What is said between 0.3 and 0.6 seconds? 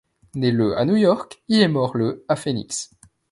Né